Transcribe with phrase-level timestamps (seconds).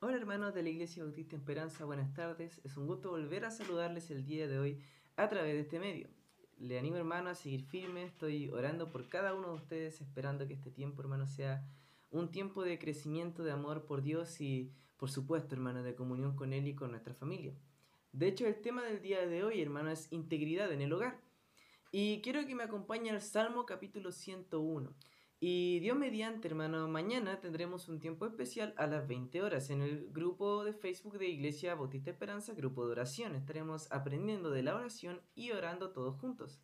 [0.00, 2.60] Hola hermanos de la Iglesia Bautista Esperanza, buenas tardes.
[2.62, 4.80] Es un gusto volver a saludarles el día de hoy
[5.16, 6.08] a través de este medio.
[6.56, 10.54] Le animo hermano a seguir firme, estoy orando por cada uno de ustedes, esperando que
[10.54, 11.66] este tiempo hermano sea
[12.10, 16.52] un tiempo de crecimiento, de amor por Dios y por supuesto hermano de comunión con
[16.52, 17.58] Él y con nuestra familia.
[18.12, 21.20] De hecho el tema del día de hoy hermano es integridad en el hogar.
[21.90, 24.94] Y quiero que me acompañe al Salmo capítulo 101.
[25.40, 30.08] Y Dios mediante, hermano, mañana tendremos un tiempo especial a las 20 horas en el
[30.10, 33.36] grupo de Facebook de Iglesia Bautista Esperanza, grupo de oración.
[33.36, 36.60] Estaremos aprendiendo de la oración y orando todos juntos.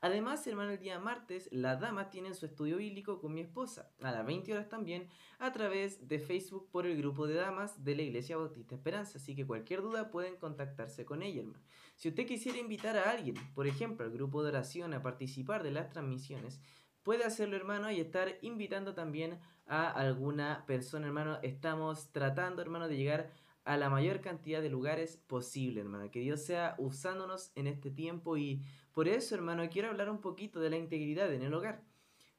[0.00, 4.10] Además, hermano, el día martes, la dama tiene su estudio bíblico con mi esposa, a
[4.10, 8.02] las 20 horas también, a través de Facebook por el grupo de damas de la
[8.02, 9.18] Iglesia Bautista Esperanza.
[9.18, 11.62] Así que cualquier duda pueden contactarse con ella, hermano.
[11.94, 15.70] Si usted quisiera invitar a alguien, por ejemplo, al grupo de oración a participar de
[15.70, 16.60] las transmisiones,
[17.06, 19.38] puede hacerlo, hermano, y estar invitando también
[19.68, 21.38] a alguna persona, hermano.
[21.44, 23.30] Estamos tratando, hermano, de llegar
[23.64, 26.10] a la mayor cantidad de lugares posible, hermano.
[26.10, 28.60] Que Dios sea usándonos en este tiempo y
[28.92, 31.84] por eso, hermano, quiero hablar un poquito de la integridad en el hogar.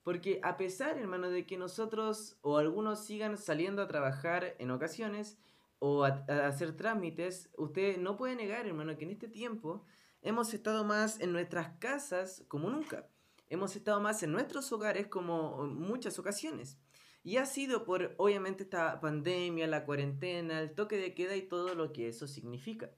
[0.04, 5.38] Porque a pesar, hermano, de que nosotros o algunos sigan saliendo a trabajar en ocasiones
[5.80, 9.86] o a, a hacer trámites, usted no puede negar, hermano, que en este tiempo
[10.22, 13.08] hemos estado más en nuestras casas como nunca
[13.50, 16.78] hemos estado más en nuestros hogares como muchas ocasiones.
[17.24, 21.76] Y ha sido por, obviamente, esta pandemia, la cuarentena, el toque de queda y todo
[21.76, 22.92] lo que eso significa.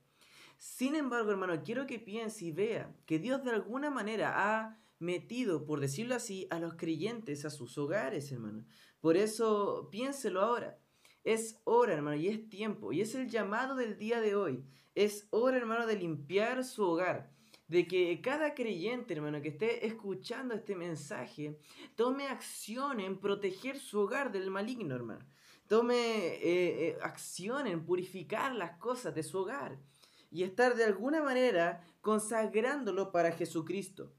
[0.58, 5.66] Sin embargo, hermano, quiero que piense y vea que Dios de alguna manera ha metido,
[5.66, 8.66] por decirlo así, a los creyentes a sus hogares, hermano.
[9.00, 10.78] Por eso, piénselo ahora.
[11.24, 12.92] Es hora, hermano, y es tiempo.
[12.92, 14.66] Y es el llamado del día de hoy.
[14.96, 17.32] Es hora, hermano, de limpiar su hogar
[17.70, 21.58] de que cada creyente, hermano, que esté escuchando este mensaje,
[21.96, 25.26] tome acción en proteger su hogar del maligno, hermano.
[25.68, 29.78] Tome eh, eh, acción en purificar las cosas de su hogar
[30.32, 34.12] y estar de alguna manera consagrándolo para Jesucristo.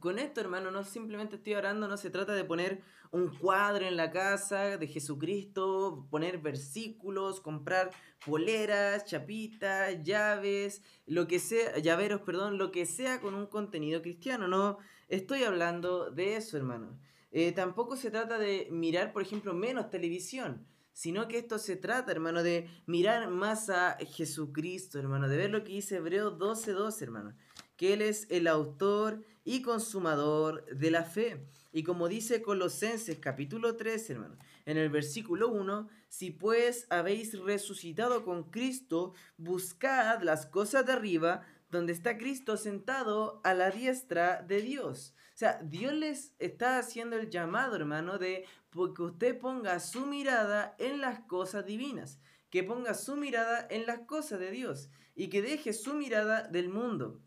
[0.00, 3.96] Con esto, hermano, no simplemente estoy orando, no se trata de poner un cuadro en
[3.96, 7.90] la casa de Jesucristo, poner versículos, comprar
[8.24, 14.48] poleras, chapitas, llaves, lo que sea, llaveros, perdón, lo que sea con un contenido cristiano.
[14.48, 14.78] No
[15.08, 16.98] estoy hablando de eso, hermano.
[17.30, 22.12] Eh, tampoco se trata de mirar, por ejemplo, menos televisión sino que esto se trata,
[22.12, 27.34] hermano, de mirar más a Jesucristo, hermano, de ver lo que dice Hebreos 12:12, hermano
[27.82, 31.48] que Él es el autor y consumador de la fe.
[31.72, 38.24] Y como dice Colosenses capítulo 3, hermano, en el versículo 1, si pues habéis resucitado
[38.24, 44.62] con Cristo, buscad las cosas de arriba, donde está Cristo sentado a la diestra de
[44.62, 45.16] Dios.
[45.34, 50.76] O sea, Dios les está haciendo el llamado, hermano, de que usted ponga su mirada
[50.78, 55.42] en las cosas divinas, que ponga su mirada en las cosas de Dios y que
[55.42, 57.20] deje su mirada del mundo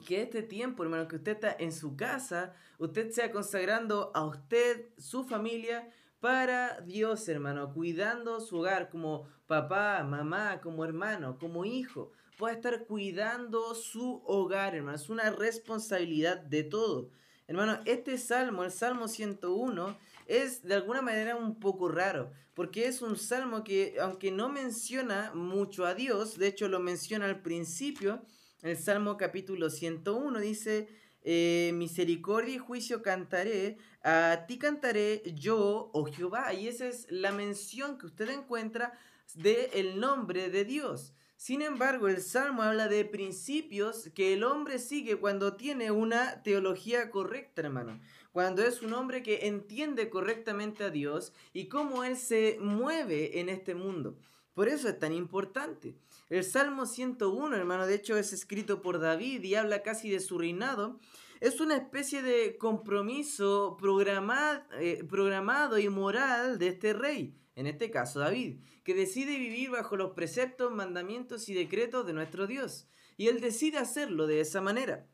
[0.00, 4.88] que este tiempo, hermano, que usted está en su casa, usted sea consagrando a usted,
[4.96, 12.12] su familia, para Dios, hermano, cuidando su hogar como papá, mamá, como hermano, como hijo.
[12.38, 14.96] Puede estar cuidando su hogar, hermano.
[14.96, 17.10] Es una responsabilidad de todo.
[17.48, 23.02] Hermano, este salmo, el Salmo 101, es de alguna manera un poco raro, porque es
[23.02, 28.22] un salmo que, aunque no menciona mucho a Dios, de hecho lo menciona al principio,
[28.62, 30.88] el Salmo capítulo 101 dice,
[31.24, 36.54] eh, misericordia y juicio cantaré, a ti cantaré yo, oh Jehová.
[36.54, 38.98] Y esa es la mención que usted encuentra
[39.34, 41.12] del el nombre de Dios.
[41.36, 47.10] Sin embargo, el Salmo habla de principios que el hombre sigue cuando tiene una teología
[47.10, 48.00] correcta, hermano.
[48.30, 53.48] Cuando es un hombre que entiende correctamente a Dios y cómo Él se mueve en
[53.48, 54.16] este mundo.
[54.54, 55.96] Por eso es tan importante.
[56.32, 60.38] El Salmo 101, hermano, de hecho es escrito por David y habla casi de su
[60.38, 60.98] reinado.
[61.40, 67.90] Es una especie de compromiso programado, eh, programado y moral de este rey, en este
[67.90, 72.88] caso David, que decide vivir bajo los preceptos, mandamientos y decretos de nuestro Dios.
[73.18, 75.06] Y él decide hacerlo de esa manera.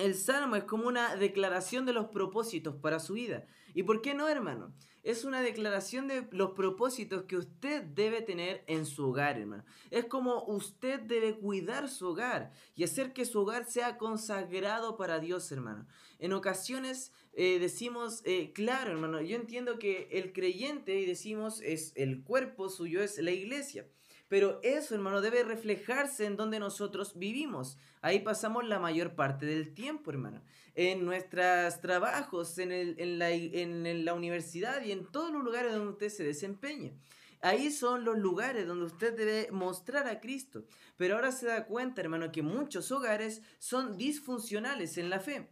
[0.00, 3.46] El salmo es como una declaración de los propósitos para su vida.
[3.74, 4.74] ¿Y por qué no, hermano?
[5.02, 9.62] Es una declaración de los propósitos que usted debe tener en su hogar, hermano.
[9.90, 15.20] Es como usted debe cuidar su hogar y hacer que su hogar sea consagrado para
[15.20, 15.86] Dios, hermano.
[16.18, 21.92] En ocasiones eh, decimos, eh, claro, hermano, yo entiendo que el creyente, y decimos, es
[21.94, 23.86] el cuerpo suyo, es la iglesia.
[24.30, 27.76] Pero eso, hermano, debe reflejarse en donde nosotros vivimos.
[28.00, 30.40] Ahí pasamos la mayor parte del tiempo, hermano.
[30.76, 35.72] En nuestros trabajos, en, el, en, la, en la universidad y en todos los lugares
[35.72, 36.92] donde usted se desempeña.
[37.40, 40.64] Ahí son los lugares donde usted debe mostrar a Cristo.
[40.96, 45.50] Pero ahora se da cuenta, hermano, que muchos hogares son disfuncionales en la fe.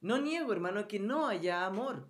[0.00, 2.08] No niego, hermano, que no haya amor.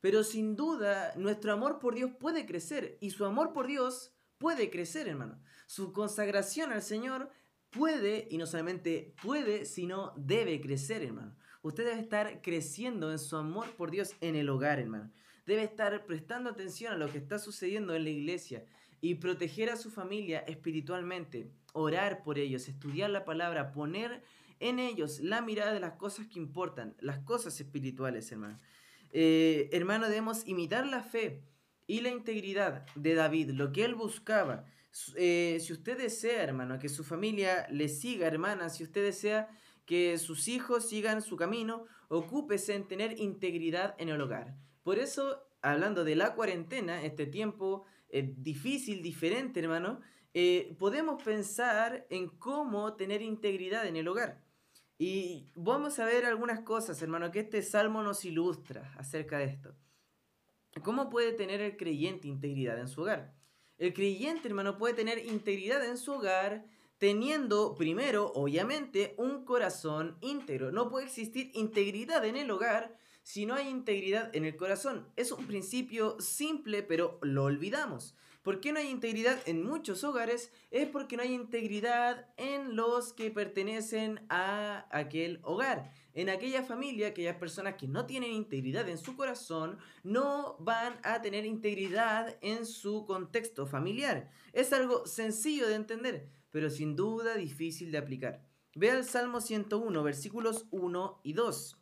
[0.00, 2.98] Pero sin duda, nuestro amor por Dios puede crecer.
[3.00, 5.40] Y su amor por Dios puede crecer, hermano.
[5.66, 7.30] Su consagración al Señor
[7.70, 11.36] puede, y no solamente puede, sino debe crecer, hermano.
[11.62, 15.10] Usted debe estar creciendo en su amor por Dios en el hogar, hermano.
[15.44, 18.64] Debe estar prestando atención a lo que está sucediendo en la iglesia
[19.00, 24.22] y proteger a su familia espiritualmente, orar por ellos, estudiar la palabra, poner
[24.60, 28.58] en ellos la mirada de las cosas que importan, las cosas espirituales, hermano.
[29.10, 31.42] Eh, hermano, debemos imitar la fe
[31.88, 34.66] y la integridad de David, lo que él buscaba.
[35.16, 39.48] Eh, si usted desea, hermano, que su familia le siga, hermana, si usted desea
[39.86, 44.54] que sus hijos sigan su camino, ocúpese en tener integridad en el hogar.
[44.82, 50.00] Por eso, hablando de la cuarentena, este tiempo eh, difícil, diferente, hermano,
[50.34, 54.42] eh, podemos pensar en cómo tener integridad en el hogar.
[54.98, 59.74] Y vamos a ver algunas cosas, hermano, que este salmo nos ilustra acerca de esto.
[60.82, 63.34] ¿Cómo puede tener el creyente integridad en su hogar?
[63.78, 66.66] El creyente, hermano, puede tener integridad en su hogar
[66.98, 70.72] teniendo primero, obviamente, un corazón íntegro.
[70.72, 75.06] No puede existir integridad en el hogar si no hay integridad en el corazón.
[75.16, 78.16] Es un principio simple, pero lo olvidamos.
[78.48, 80.50] ¿Por qué no hay integridad en muchos hogares?
[80.70, 85.92] Es porque no hay integridad en los que pertenecen a aquel hogar.
[86.14, 91.20] En aquella familia, aquellas personas que no tienen integridad en su corazón, no van a
[91.20, 94.30] tener integridad en su contexto familiar.
[94.54, 98.46] Es algo sencillo de entender, pero sin duda difícil de aplicar.
[98.74, 101.76] Ve al Salmo 101, versículos 1 y 2.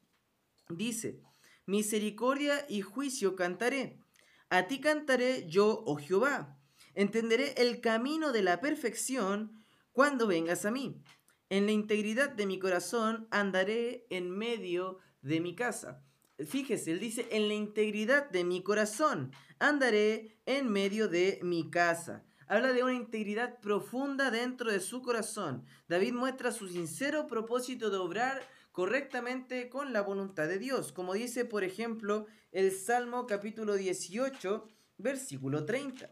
[0.70, 1.20] Dice,
[1.64, 4.00] Misericordia y juicio cantaré
[4.48, 6.55] a ti cantaré yo, oh Jehová.
[6.96, 9.62] Entenderé el camino de la perfección
[9.93, 11.02] cuando vengas a mí.
[11.50, 16.02] En la integridad de mi corazón andaré en medio de mi casa.
[16.38, 22.25] Fíjese, él dice, en la integridad de mi corazón andaré en medio de mi casa.
[22.48, 25.66] Habla de una integridad profunda dentro de su corazón.
[25.88, 28.40] David muestra su sincero propósito de obrar
[28.72, 34.66] correctamente con la voluntad de Dios, como dice por ejemplo el Salmo capítulo 18,
[34.96, 36.08] versículo 30.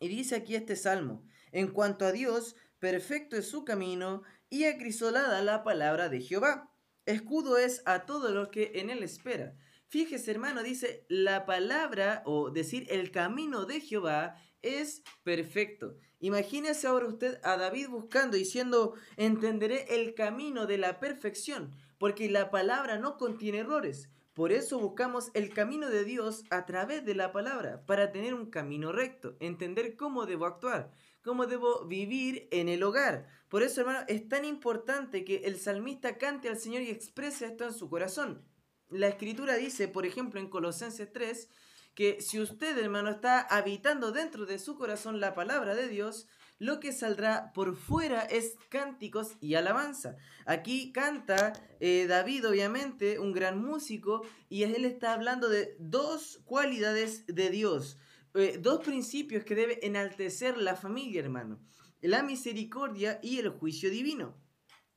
[0.00, 5.42] Y dice aquí este Salmo, en cuanto a Dios, perfecto es su camino y acrisolada
[5.42, 6.72] la palabra de Jehová.
[7.06, 9.56] Escudo es a todo lo que en él espera.
[9.88, 15.96] Fíjese hermano, dice la palabra o decir el camino de Jehová es perfecto.
[16.20, 22.50] Imagínese ahora usted a David buscando, diciendo, entenderé el camino de la perfección, porque la
[22.50, 24.10] palabra no contiene errores.
[24.38, 28.50] Por eso buscamos el camino de Dios a través de la palabra, para tener un
[28.50, 30.92] camino recto, entender cómo debo actuar,
[31.24, 33.26] cómo debo vivir en el hogar.
[33.48, 37.64] Por eso, hermano, es tan importante que el salmista cante al Señor y exprese esto
[37.64, 38.44] en su corazón.
[38.90, 41.48] La escritura dice, por ejemplo, en Colosenses 3,
[41.96, 46.80] que si usted, hermano, está habitando dentro de su corazón la palabra de Dios, lo
[46.80, 50.16] que saldrá por fuera es cánticos y alabanza.
[50.44, 57.24] Aquí canta eh, David, obviamente, un gran músico, y él está hablando de dos cualidades
[57.26, 57.98] de Dios,
[58.34, 61.60] eh, dos principios que debe enaltecer la familia, hermano,
[62.00, 64.36] la misericordia y el juicio divino.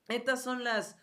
[0.08, 0.98] Estas son las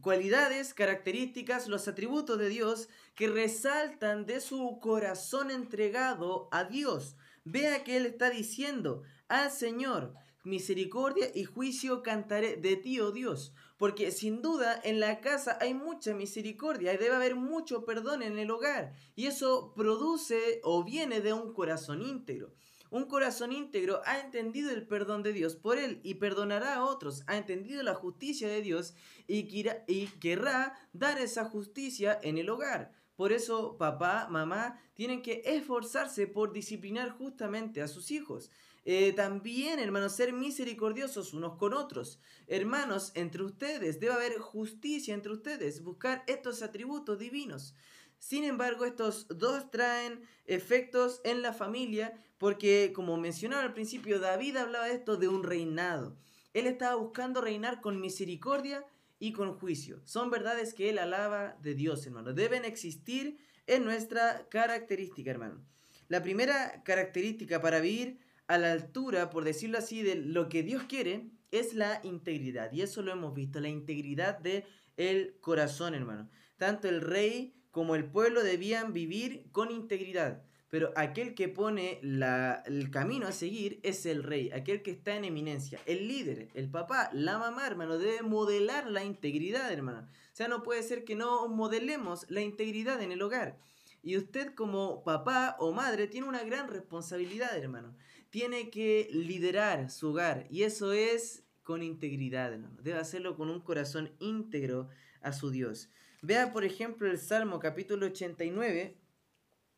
[0.00, 7.16] cualidades, características, los atributos de Dios que resaltan de su corazón entregado a Dios.
[7.44, 13.52] Vea que Él está diciendo al Señor, misericordia y juicio cantaré de ti, oh Dios.
[13.78, 18.38] Porque sin duda en la casa hay mucha misericordia y debe haber mucho perdón en
[18.38, 18.92] el hogar.
[19.16, 22.52] Y eso produce o viene de un corazón íntegro.
[22.90, 27.22] Un corazón íntegro ha entendido el perdón de Dios por él y perdonará a otros.
[27.26, 28.94] Ha entendido la justicia de Dios
[29.28, 29.46] y,
[29.86, 32.99] y querrá dar esa justicia en el hogar.
[33.20, 38.50] Por eso papá, mamá tienen que esforzarse por disciplinar justamente a sus hijos.
[38.86, 42.18] Eh, también, hermanos, ser misericordiosos unos con otros.
[42.46, 47.74] Hermanos, entre ustedes debe haber justicia entre ustedes, buscar estos atributos divinos.
[48.18, 54.56] Sin embargo, estos dos traen efectos en la familia porque, como mencionaba al principio, David
[54.56, 56.16] hablaba de esto de un reinado.
[56.54, 58.82] Él estaba buscando reinar con misericordia
[59.20, 60.00] y con juicio.
[60.04, 62.32] Son verdades que él alaba de Dios, hermano.
[62.32, 65.64] Deben existir en nuestra característica, hermano.
[66.08, 70.82] La primera característica para vivir a la altura, por decirlo así, de lo que Dios
[70.88, 72.72] quiere, es la integridad.
[72.72, 74.64] Y eso lo hemos visto, la integridad de
[74.96, 76.28] el corazón, hermano.
[76.56, 80.42] Tanto el rey como el pueblo debían vivir con integridad.
[80.70, 85.16] Pero aquel que pone la, el camino a seguir es el rey, aquel que está
[85.16, 90.08] en eminencia, el líder, el papá, la mamá, hermano, debe modelar la integridad, hermano.
[90.32, 93.58] O sea, no puede ser que no modelemos la integridad en el hogar.
[94.02, 97.96] Y usted como papá o madre tiene una gran responsabilidad, hermano.
[98.30, 102.78] Tiene que liderar su hogar y eso es con integridad, hermano.
[102.80, 104.88] Debe hacerlo con un corazón íntegro
[105.20, 105.90] a su Dios.
[106.22, 108.96] Vea, por ejemplo, el Salmo capítulo 89,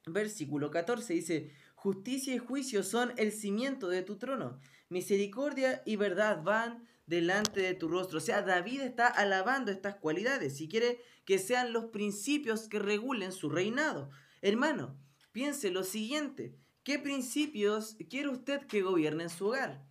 [0.06, 6.42] versículo 14 dice, justicia y juicio son el cimiento de tu trono, misericordia y verdad
[6.42, 8.18] van delante de tu rostro.
[8.18, 13.32] O sea, David está alabando estas cualidades si quiere que sean los principios que regulen
[13.32, 14.10] su reinado.
[14.40, 14.98] Hermano,
[15.30, 19.84] piense lo siguiente, ¿qué principios quiere usted que gobiernen su hogar?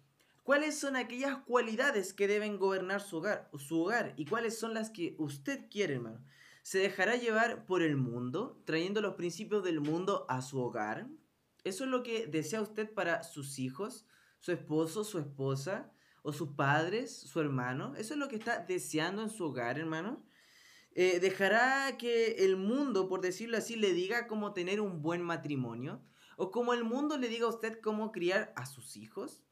[0.44, 4.90] ¿Cuáles son aquellas cualidades que deben gobernar su hogar, su hogar y cuáles son las
[4.90, 6.22] que usted quiere, hermano?
[6.64, 11.08] ¿Se dejará llevar por el mundo, trayendo los principios del mundo a su hogar?
[11.64, 14.06] ¿Eso es lo que desea usted para sus hijos,
[14.40, 15.92] su esposo, su esposa,
[16.24, 17.96] o sus padres, su hermano?
[17.96, 20.24] ¿Eso es lo que está deseando en su hogar, hermano?
[20.94, 26.04] Eh, ¿Dejará que el mundo, por decirlo así, le diga cómo tener un buen matrimonio?
[26.38, 29.44] ¿O como el mundo le diga a usted cómo criar a sus hijos?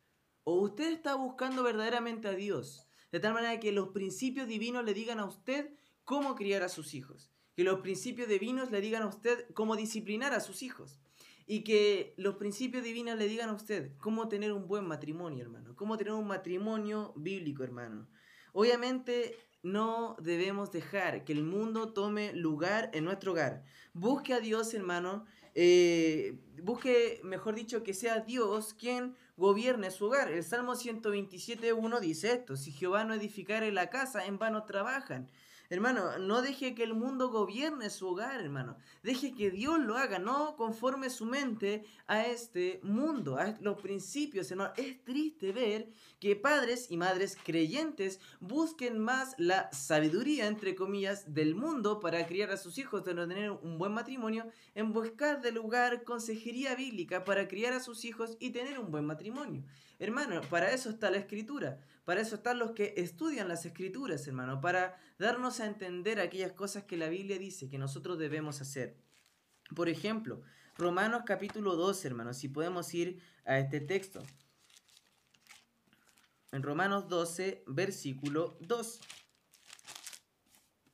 [0.44, 2.88] ¿O usted está buscando verdaderamente a Dios?
[3.12, 5.72] De tal manera que los principios divinos le digan a usted
[6.10, 7.30] cómo criar a sus hijos.
[7.56, 10.98] Que los principios divinos le digan a usted cómo disciplinar a sus hijos.
[11.46, 15.76] Y que los principios divinos le digan a usted cómo tener un buen matrimonio, hermano.
[15.76, 18.08] Cómo tener un matrimonio bíblico, hermano.
[18.54, 23.64] Obviamente no debemos dejar que el mundo tome lugar en nuestro hogar.
[23.94, 25.28] Busque a Dios, hermano.
[25.54, 30.32] Eh, busque, mejor dicho, que sea Dios quien gobierne su hogar.
[30.32, 35.30] El Salmo 127.1 dice esto, si Jehová no edificare la casa, en vano trabajan.
[35.72, 38.76] Hermano, no deje que el mundo gobierne su hogar, hermano.
[39.04, 44.50] Deje que Dios lo haga, no conforme su mente a este mundo, a los principios,
[44.50, 44.74] hermano.
[44.78, 51.54] Es triste ver que padres y madres creyentes busquen más la sabiduría, entre comillas, del
[51.54, 55.52] mundo para criar a sus hijos, de no tener un buen matrimonio, en buscar de
[55.52, 59.64] lugar consejería bíblica para criar a sus hijos y tener un buen matrimonio.
[60.00, 61.78] Hermano, para eso está la escritura.
[62.10, 66.86] Para eso están los que estudian las escrituras, hermano, para darnos a entender aquellas cosas
[66.86, 68.98] que la Biblia dice que nosotros debemos hacer.
[69.76, 70.42] Por ejemplo,
[70.76, 74.24] Romanos capítulo 2, hermano, si podemos ir a este texto.
[76.52, 79.02] En Romanos 12, versículo 2.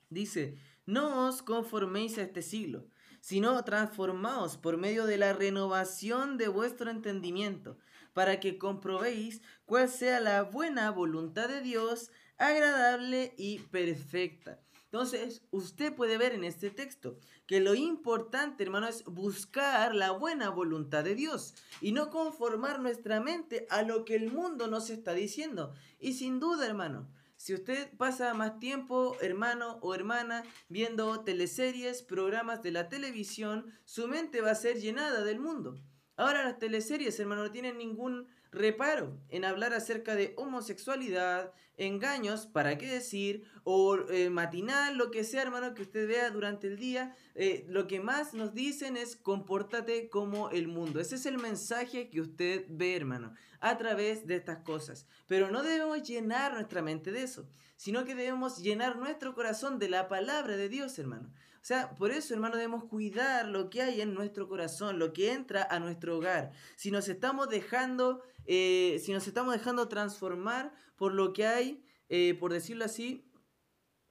[0.09, 2.89] Dice, no os conforméis a este siglo,
[3.21, 7.77] sino transformaos por medio de la renovación de vuestro entendimiento
[8.15, 14.61] para que comprobéis cuál sea la buena voluntad de Dios, agradable y perfecta.
[14.85, 20.49] Entonces, usted puede ver en este texto que lo importante, hermano, es buscar la buena
[20.49, 25.13] voluntad de Dios y no conformar nuestra mente a lo que el mundo nos está
[25.13, 25.73] diciendo.
[25.99, 32.63] Y sin duda, hermano, si usted pasa más tiempo, hermano o hermana, viendo teleseries, programas
[32.63, 35.75] de la televisión, su mente va a ser llenada del mundo.
[36.17, 42.77] Ahora las teleseries, hermano, no tienen ningún reparo en hablar acerca de homosexualidad, engaños, para
[42.77, 47.13] qué decir, o eh, matinal, lo que sea, hermano, que usted vea durante el día.
[47.35, 51.01] Eh, lo que más nos dicen es compórtate como el mundo.
[51.01, 55.05] Ese es el mensaje que usted ve, hermano, a través de estas cosas.
[55.27, 57.45] Pero no debemos llenar nuestra mente de eso,
[57.75, 61.29] sino que debemos llenar nuestro corazón de la palabra de Dios, hermano.
[61.65, 65.31] O sea, por eso, hermano, debemos cuidar lo que hay en nuestro corazón, lo que
[65.31, 66.51] entra a nuestro hogar.
[66.75, 72.37] Si nos estamos dejando, eh, si nos estamos dejando transformar por lo que hay, eh,
[72.39, 73.27] por decirlo así,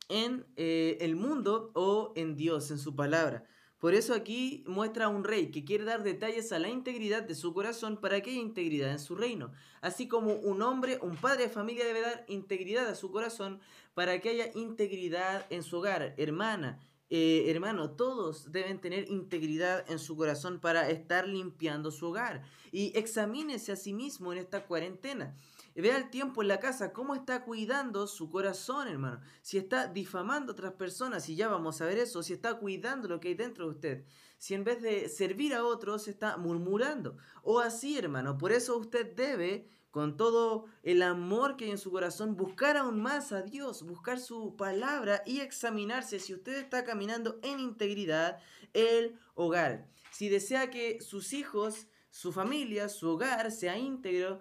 [0.09, 3.45] en eh, el mundo o en Dios, en su palabra.
[3.79, 7.37] Por eso aquí muestra a un rey que quiere dar detalles a la integridad de
[7.37, 9.53] su corazón para que haya integridad en su reino.
[9.81, 13.61] Así como un hombre, un padre de familia debe dar integridad a su corazón
[13.95, 16.17] para que haya integridad en su hogar.
[16.17, 16.81] Hermana,
[17.11, 22.43] eh, hermano, todos deben tener integridad en su corazón para estar limpiando su hogar.
[22.73, 25.37] Y examínese a sí mismo en esta cuarentena.
[25.75, 29.21] Vea el tiempo en la casa, cómo está cuidando su corazón, hermano.
[29.43, 33.09] Si está difamando a otras personas, y ya vamos a ver eso, si está cuidando
[33.09, 34.05] lo que hay dentro de usted.
[34.39, 37.17] Si en vez de servir a otros, está murmurando.
[37.43, 38.39] O así, hermano.
[38.39, 43.01] Por eso usted debe con todo el amor que hay en su corazón, buscar aún
[43.01, 48.41] más a Dios, buscar su palabra y examinarse si usted está caminando en integridad
[48.73, 49.87] el hogar.
[50.11, 54.41] Si desea que sus hijos, su familia, su hogar sea íntegro,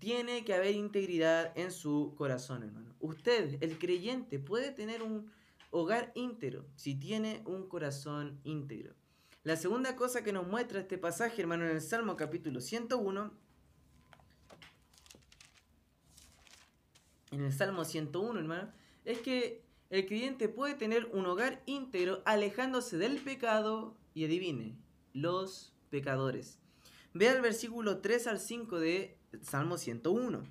[0.00, 2.94] tiene que haber integridad en su corazón, hermano.
[3.00, 5.32] Usted, el creyente, puede tener un
[5.70, 8.94] hogar íntegro si tiene un corazón íntegro.
[9.44, 13.32] La segunda cosa que nos muestra este pasaje, hermano, en el Salmo capítulo 101,
[17.30, 18.72] en el Salmo 101, hermano,
[19.04, 24.76] es que el creyente puede tener un hogar íntegro alejándose del pecado y adivine,
[25.12, 26.58] los pecadores.
[27.12, 30.44] Vea el versículo 3 al 5 de Salmo 101.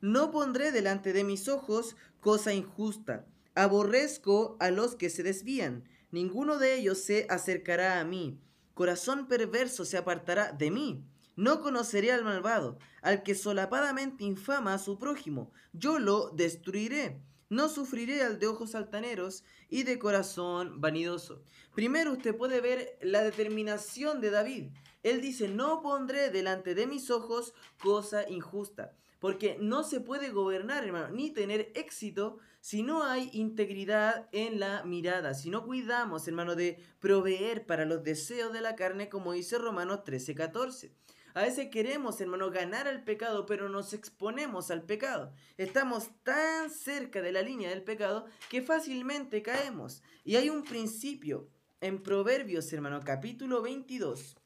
[0.00, 3.24] No pondré delante de mis ojos cosa injusta.
[3.54, 5.84] Aborrezco a los que se desvían.
[6.10, 8.40] Ninguno de ellos se acercará a mí.
[8.74, 11.04] Corazón perverso se apartará de mí.
[11.36, 15.50] No conoceré al malvado, al que solapadamente infama a su prójimo.
[15.72, 17.22] Yo lo destruiré.
[17.48, 21.42] No sufriré al de ojos altaneros y de corazón vanidoso.
[21.74, 24.70] Primero usted puede ver la determinación de David.
[25.02, 28.94] Él dice, no pondré delante de mis ojos cosa injusta.
[29.18, 34.82] Porque no se puede gobernar, hermano, ni tener éxito si no hay integridad en la
[34.84, 39.58] mirada, si no cuidamos, hermano, de proveer para los deseos de la carne, como dice
[39.58, 40.92] Romanos 13, 14.
[41.34, 45.32] A veces queremos, hermano, ganar al pecado, pero nos exponemos al pecado.
[45.56, 50.02] Estamos tan cerca de la línea del pecado que fácilmente caemos.
[50.24, 51.48] Y hay un principio
[51.80, 54.36] en Proverbios, hermano, capítulo 22.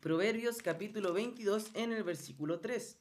[0.00, 2.98] Proverbios capítulo 22 en el versículo 3.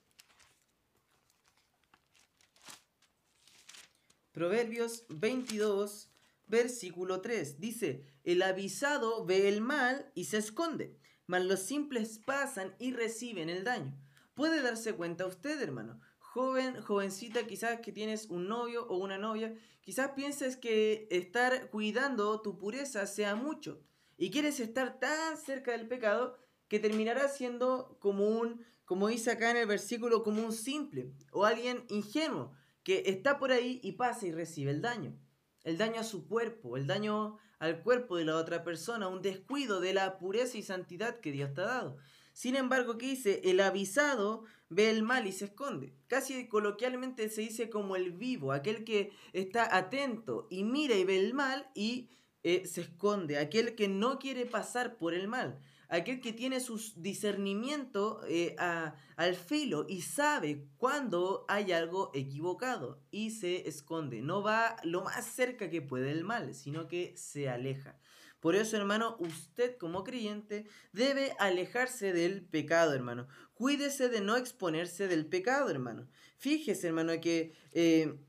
[4.32, 6.10] Proverbios 22,
[6.48, 7.60] versículo 3.
[7.60, 10.98] Dice, el avisado ve el mal y se esconde,
[11.28, 13.98] mas los simples pasan y reciben el daño.
[14.34, 16.00] Puede darse cuenta usted, hermano.
[16.20, 22.42] Joven, jovencita, quizás que tienes un novio o una novia, quizás pienses que estar cuidando
[22.42, 23.82] tu pureza sea mucho
[24.18, 29.52] y quieres estar tan cerca del pecado que terminará siendo como un, como dice acá
[29.52, 32.54] en el versículo, como un simple o alguien ingenuo
[32.84, 35.18] que está por ahí y pasa y recibe el daño.
[35.64, 39.80] El daño a su cuerpo, el daño al cuerpo de la otra persona, un descuido
[39.80, 41.98] de la pureza y santidad que Dios te ha dado.
[42.34, 43.42] Sin embargo, ¿qué dice?
[43.46, 45.94] El avisado ve el mal y se esconde.
[46.08, 51.18] Casi coloquialmente se dice como el vivo, aquel que está atento y mira y ve
[51.18, 52.10] el mal y
[52.44, 56.78] eh, se esconde, aquel que no quiere pasar por el mal aquel que tiene su
[56.98, 64.22] discernimiento eh, al filo y sabe cuando hay algo equivocado y se esconde.
[64.22, 67.98] No va lo más cerca que puede del mal, sino que se aleja.
[68.40, 73.28] Por eso, hermano, usted como creyente debe alejarse del pecado, hermano.
[73.56, 76.08] Cuídese de no exponerse del pecado, hermano.
[76.38, 77.54] Fíjese, hermano, que...
[77.72, 78.20] Eh,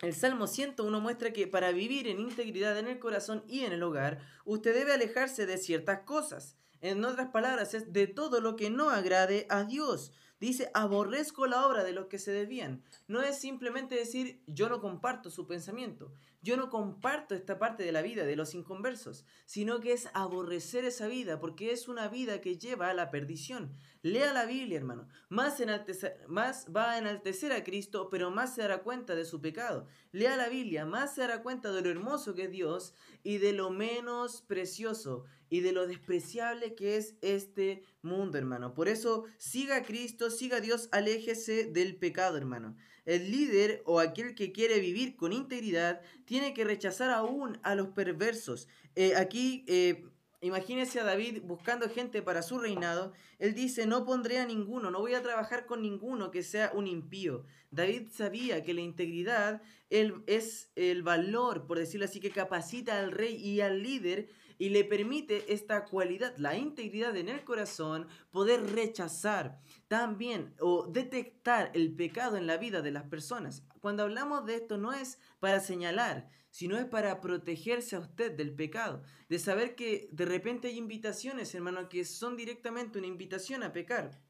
[0.00, 3.82] el Salmo 101 muestra que para vivir en integridad en el corazón y en el
[3.82, 6.58] hogar, usted debe alejarse de ciertas cosas.
[6.84, 10.12] En otras palabras, es de todo lo que no agrade a Dios.
[10.38, 12.84] Dice, aborrezco la obra de los que se desvían.
[13.08, 16.12] No es simplemente decir, yo no comparto su pensamiento,
[16.44, 20.84] yo no comparto esta parte de la vida de los inconversos, sino que es aborrecer
[20.84, 23.74] esa vida, porque es una vida que lleva a la perdición.
[24.02, 25.08] Lea la Biblia, hermano.
[25.30, 29.86] Más, va a enaltecer a Cristo, pero más se dará cuenta de su pecado.
[30.12, 33.54] Lea la Biblia, más se dará cuenta de lo hermoso que es Dios y de
[33.54, 38.74] lo menos precioso y de lo despreciable que es este mundo, hermano.
[38.74, 42.76] Por eso, siga a Cristo, siga a Dios, aléjese del pecado, hermano.
[43.04, 47.88] El líder o aquel que quiere vivir con integridad tiene que rechazar aún a los
[47.88, 48.68] perversos.
[48.96, 50.04] Eh, aquí, eh,
[50.40, 53.12] imagínese a David buscando gente para su reinado.
[53.38, 56.86] Él dice, no pondré a ninguno, no voy a trabajar con ninguno que sea un
[56.86, 57.44] impío.
[57.70, 63.34] David sabía que la integridad es el valor, por decirlo así, que capacita al rey
[63.36, 69.60] y al líder y le permite esta cualidad, la integridad en el corazón, poder rechazar
[69.88, 73.64] también o detectar el pecado en la vida de las personas.
[73.80, 78.54] Cuando hablamos de esto no es para señalar, sino es para protegerse a usted del
[78.54, 83.72] pecado, de saber que de repente hay invitaciones, hermano, que son directamente una invitación a
[83.72, 84.20] pecar.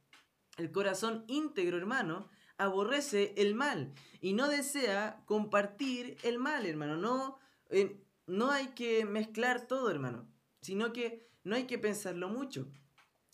[0.57, 6.97] El corazón íntegro, hermano, aborrece el mal y no desea compartir el mal, hermano.
[6.97, 7.39] No,
[8.27, 10.29] no hay que mezclar todo, hermano,
[10.61, 12.69] sino que no hay que pensarlo mucho,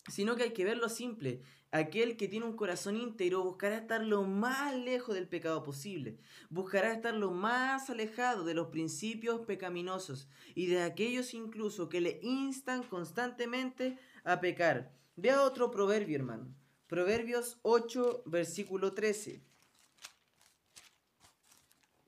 [0.09, 1.41] sino que hay que verlo simple.
[1.73, 6.91] Aquel que tiene un corazón íntegro buscará estar lo más lejos del pecado posible, buscará
[6.91, 12.83] estar lo más alejado de los principios pecaminosos y de aquellos incluso que le instan
[12.83, 14.91] constantemente a pecar.
[15.15, 16.53] Vea otro proverbio, hermano.
[16.87, 19.41] Proverbios 8, versículo 13.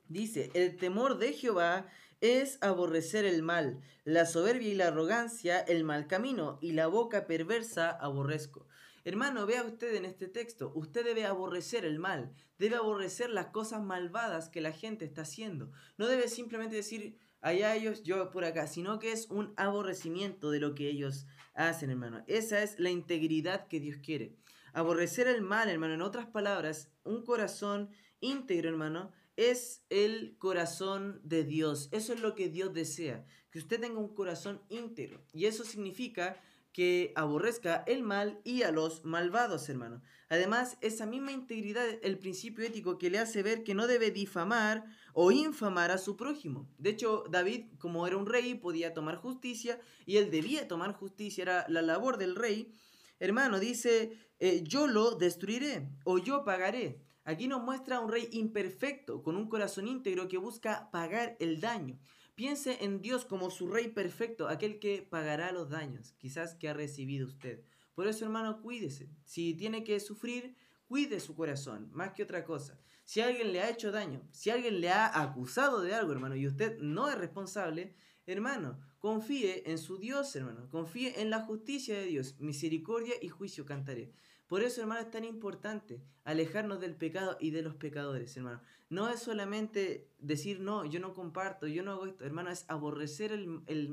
[0.08, 1.88] Dice, el temor de Jehová
[2.24, 7.26] es aborrecer el mal, la soberbia y la arrogancia, el mal camino, y la boca
[7.26, 8.66] perversa aborrezco.
[9.04, 13.82] Hermano, vea usted en este texto, usted debe aborrecer el mal, debe aborrecer las cosas
[13.82, 15.70] malvadas que la gente está haciendo.
[15.98, 20.60] No debe simplemente decir, allá ellos, yo por acá, sino que es un aborrecimiento de
[20.60, 22.24] lo que ellos hacen, hermano.
[22.26, 24.34] Esa es la integridad que Dios quiere.
[24.72, 31.44] Aborrecer el mal, hermano, en otras palabras, un corazón íntegro, hermano, es el corazón de
[31.44, 31.88] Dios.
[31.92, 35.24] Eso es lo que Dios desea, que usted tenga un corazón íntegro.
[35.32, 36.40] Y eso significa
[36.74, 40.02] que aborrezca el mal y a los malvados, hermano.
[40.28, 44.84] Además, esa misma integridad el principio ético que le hace ver que no debe difamar
[45.12, 46.68] o infamar a su prójimo.
[46.78, 51.42] De hecho, David, como era un rey, podía tomar justicia y él debía tomar justicia,
[51.42, 52.74] era la labor del rey.
[53.20, 57.03] Hermano, dice, eh, yo lo destruiré o yo pagaré.
[57.24, 61.98] Aquí nos muestra un rey imperfecto, con un corazón íntegro que busca pagar el daño.
[62.34, 66.74] Piense en Dios como su Rey perfecto, aquel que pagará los daños, quizás que ha
[66.74, 67.62] recibido usted.
[67.94, 69.08] Por eso, hermano, cuídese.
[69.24, 70.56] Si tiene que sufrir,
[70.88, 72.78] cuide su corazón, más que otra cosa.
[73.04, 76.46] Si alguien le ha hecho daño, si alguien le ha acusado de algo, hermano, y
[76.46, 77.94] usted no es responsable,
[78.26, 80.68] hermano, confíe en su Dios, hermano.
[80.70, 82.40] Confíe en la justicia de Dios.
[82.40, 84.12] Misericordia y juicio cantaré.
[84.46, 88.60] Por eso, hermano, es tan importante alejarnos del pecado y de los pecadores, hermano.
[88.90, 93.38] No es solamente decir, no, yo no comparto, yo no hago esto, hermano, es aborrecer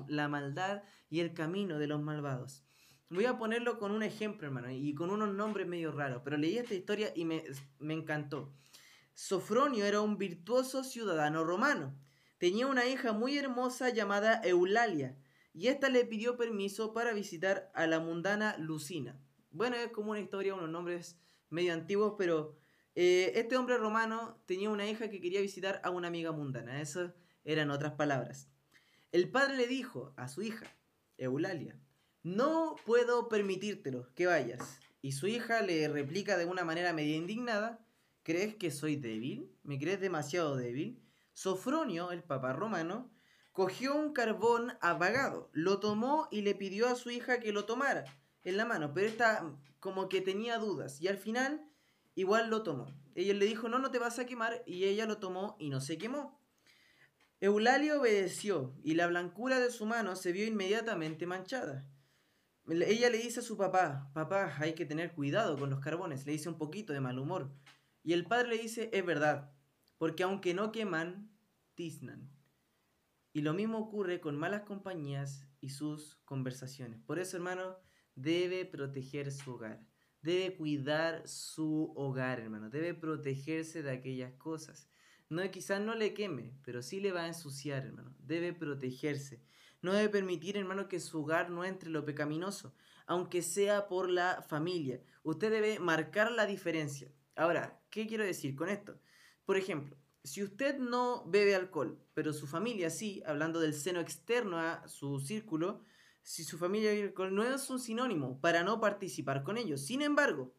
[0.08, 2.64] la maldad y el camino de los malvados.
[3.10, 6.58] Voy a ponerlo con un ejemplo, hermano, y con unos nombres medio raros, pero leí
[6.58, 7.44] esta historia y me,
[7.80, 8.54] me encantó.
[9.14, 11.94] Sofronio era un virtuoso ciudadano romano.
[12.38, 15.18] Tenía una hija muy hermosa llamada Eulalia,
[15.54, 19.20] y ésta le pidió permiso para visitar a la mundana Lucina.
[19.52, 21.18] Bueno, es como una historia, unos nombres
[21.50, 22.56] medio antiguos, pero
[22.96, 26.82] eh, este hombre romano tenía una hija que quería visitar a una amiga mundana.
[26.82, 28.48] Eso eran otras palabras.
[29.12, 30.66] El padre le dijo a su hija,
[31.18, 31.78] Eulalia,
[32.24, 34.80] no puedo permitírtelo, que vayas.
[35.02, 37.86] Y su hija le replica de una manera medio indignada,
[38.24, 39.52] ¿crees que soy débil?
[39.64, 41.04] ¿Me crees demasiado débil?
[41.34, 43.12] Sofronio, el papa romano,
[43.52, 48.06] cogió un carbón apagado, lo tomó y le pidió a su hija que lo tomara
[48.44, 51.66] en la mano, pero esta como que tenía dudas y al final
[52.16, 52.88] igual lo tomó.
[53.16, 55.82] Ella le dijo, no, no te vas a quemar y ella lo tomó y no
[55.82, 56.40] se quemó.
[57.40, 61.88] Eulalia obedeció y la blancura de su mano se vio inmediatamente manchada.
[62.70, 66.34] Ella le dice a su papá, papá, hay que tener cuidado con los carbones, le
[66.34, 67.52] dice un poquito de mal humor.
[68.04, 69.52] Y el padre le dice, es verdad,
[69.98, 71.32] porque aunque no queman,
[71.74, 72.30] tiznan.
[73.34, 77.02] Y lo mismo ocurre con malas compañías y sus conversaciones.
[77.02, 77.78] Por eso, hermano,
[78.16, 79.82] debe proteger su hogar,
[80.22, 84.90] debe cuidar su hogar, hermano, debe protegerse de aquellas cosas.
[85.30, 88.14] No, quizás no le queme, pero sí le va a ensuciar, hermano.
[88.20, 89.42] Debe protegerse.
[89.82, 92.76] No debe permitir, hermano, que su hogar no entre lo pecaminoso,
[93.08, 95.02] aunque sea por la familia.
[95.24, 97.12] Usted debe marcar la diferencia.
[97.36, 99.00] Ahora, ¿qué quiero decir con esto?
[99.46, 104.60] Por ejemplo, si usted no bebe alcohol, pero su familia sí, hablando del seno externo
[104.60, 105.82] a su círculo,
[106.24, 106.92] si su familia
[107.32, 109.82] no es un sinónimo para no participar con ellos.
[109.82, 110.54] Sin embargo,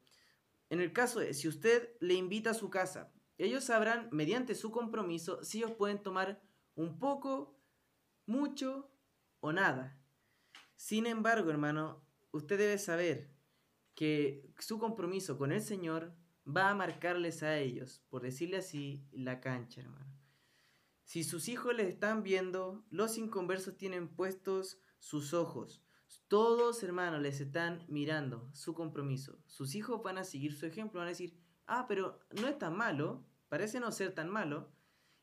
[0.71, 4.71] en el caso de si usted le invita a su casa, ellos sabrán mediante su
[4.71, 6.41] compromiso si ellos pueden tomar
[6.75, 7.59] un poco,
[8.27, 8.91] mucho
[9.41, 9.99] o nada.
[10.77, 13.31] Sin embargo, hermano, usted debe saber
[13.95, 16.15] que su compromiso con el Señor
[16.47, 20.13] va a marcarles a ellos, por decirle así, la cancha, hermano.
[21.05, 25.83] Si sus hijos les están viendo, los inconversos tienen puestos sus ojos.
[26.29, 29.43] Todos, hermanos, les están mirando su compromiso.
[29.47, 31.37] Sus hijos van a seguir su ejemplo, van a decir,
[31.67, 34.73] ah, pero no es tan malo, parece no ser tan malo.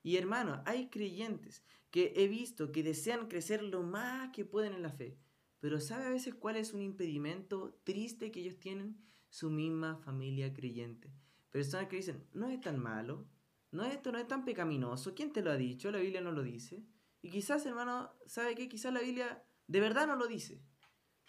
[0.04, 4.84] Y hermano, hay creyentes que he visto que desean crecer lo más que pueden en
[4.84, 5.18] la fe.
[5.62, 9.02] Pero ¿sabe a veces cuál es un impedimento triste que ellos tienen?
[9.30, 11.10] Su misma familia creyente.
[11.52, 13.30] Personas que dicen, no es tan malo,
[13.72, 15.16] no esto no es tan pecaminoso.
[15.16, 15.90] ¿Quién te lo ha dicho?
[15.90, 16.84] La Biblia no lo dice.
[17.22, 18.68] Y quizás, hermano, ¿sabe qué?
[18.68, 20.60] Quizás la Biblia de verdad no lo dice.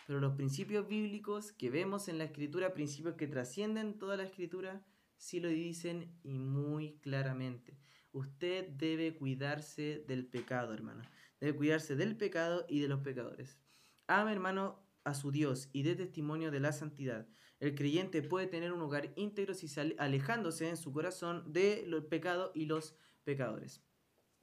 [0.07, 4.83] Pero los principios bíblicos que vemos en la escritura, principios que trascienden toda la escritura,
[5.19, 7.77] sí lo dicen y muy claramente.
[8.13, 11.03] Usted debe cuidarse del pecado, hermano.
[11.39, 13.59] Debe cuidarse del pecado y de los pecadores.
[14.07, 17.29] Ama, hermano, a su Dios y dé testimonio de la santidad.
[17.61, 22.53] El creyente puede tener un hogar íntegro si alejándose en su corazón de los pecados
[22.55, 23.83] y los pecadores.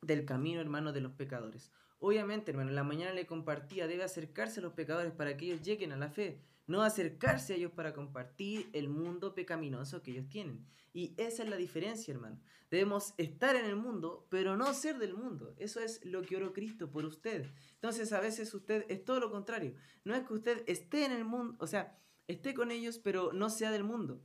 [0.03, 1.71] Del camino, hermano, de los pecadores.
[1.99, 5.61] Obviamente, hermano, en la mañana le compartía, debe acercarse a los pecadores para que ellos
[5.63, 10.29] lleguen a la fe, no acercarse a ellos para compartir el mundo pecaminoso que ellos
[10.29, 10.65] tienen.
[10.93, 12.39] Y esa es la diferencia, hermano.
[12.69, 15.55] Debemos estar en el mundo, pero no ser del mundo.
[15.57, 17.45] Eso es lo que oró Cristo por usted.
[17.75, 19.73] Entonces, a veces usted es todo lo contrario.
[20.03, 23.49] No es que usted esté en el mundo, o sea, esté con ellos, pero no
[23.49, 24.21] sea del mundo.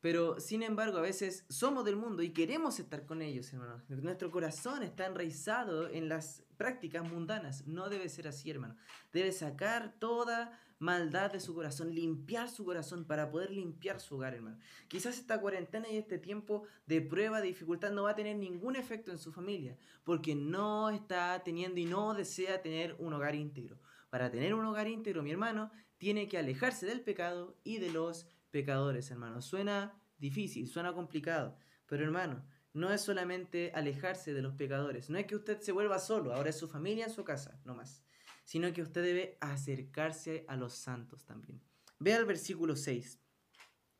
[0.00, 3.82] Pero sin embargo, a veces somos del mundo y queremos estar con ellos, hermano.
[3.88, 7.66] Nuestro corazón está enraizado en las prácticas mundanas.
[7.66, 8.76] No debe ser así, hermano.
[9.12, 14.34] Debe sacar toda maldad de su corazón, limpiar su corazón para poder limpiar su hogar,
[14.34, 14.58] hermano.
[14.88, 18.76] Quizás esta cuarentena y este tiempo de prueba, de dificultad, no va a tener ningún
[18.76, 23.80] efecto en su familia, porque no está teniendo y no desea tener un hogar íntegro.
[24.10, 28.26] Para tener un hogar íntegro, mi hermano, tiene que alejarse del pecado y de los
[28.50, 29.42] pecadores, hermano.
[29.42, 35.26] Suena difícil, suena complicado, pero hermano, no es solamente alejarse de los pecadores, no es
[35.26, 38.02] que usted se vuelva solo, ahora es su familia en su casa, no más,
[38.44, 41.60] sino que usted debe acercarse a los santos también.
[41.98, 43.18] Vea el versículo 6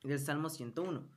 [0.04, 1.08] del Salmo 101.